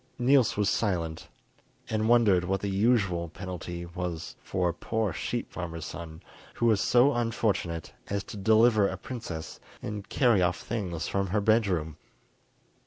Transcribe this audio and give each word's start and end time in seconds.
Niels 0.17 0.57
was 0.57 0.67
silent, 0.67 1.27
and 1.87 2.09
wondered 2.09 2.43
what 2.43 2.61
the 2.61 2.71
usual 2.71 3.29
penalty 3.29 3.85
was 3.85 4.35
for 4.41 4.69
a 4.69 4.73
poor 4.73 5.13
sheep 5.13 5.53
farmer's 5.53 5.85
son 5.85 6.23
who 6.55 6.65
was 6.65 6.81
so 6.81 7.13
unfortunate 7.13 7.93
as 8.09 8.23
to 8.23 8.35
deliver 8.35 8.87
a 8.87 8.97
princess 8.97 9.59
and 9.79 10.09
carry 10.09 10.41
off 10.41 10.59
things 10.59 11.07
from 11.07 11.27
her 11.27 11.39
bed 11.39 11.67
room. 11.67 11.97